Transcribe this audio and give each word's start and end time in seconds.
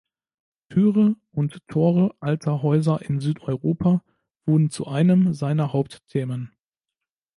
Türen 0.71 1.21
und 1.31 1.59
Tore 1.67 2.15
alter 2.21 2.63
Häuser 2.63 3.03
in 3.03 3.19
Südeuropa 3.19 4.03
wurden 4.47 4.71
zu 4.71 4.87
einem 4.87 5.35
seiner 5.35 5.73
Hauptthemen. 5.73 6.51